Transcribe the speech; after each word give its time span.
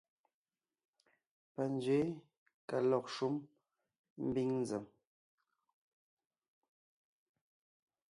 Panzwě 1.53 1.99
ka 2.69 2.77
lɔg 2.89 3.05
shúm 3.15 3.35
ḿbiŋ 4.27 4.49
nzèm. 4.61 4.85